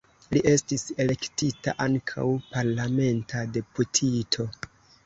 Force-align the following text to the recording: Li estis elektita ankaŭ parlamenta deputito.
Li 0.35 0.39
estis 0.51 0.85
elektita 1.05 1.75
ankaŭ 1.87 2.25
parlamenta 2.57 3.47
deputito. 3.61 4.53